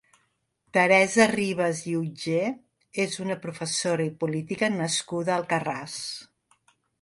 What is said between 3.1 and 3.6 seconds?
una